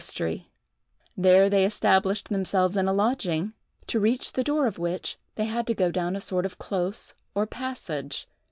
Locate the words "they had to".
5.35-5.75